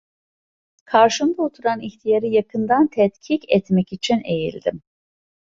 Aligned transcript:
Karşımda 0.85 1.41
oturan 1.41 1.79
ihtiyarı 1.79 2.25
yakından 2.25 2.87
tetkik 2.87 3.51
etmek 3.51 3.93
için 3.93 4.21
eğildim. 4.25 4.81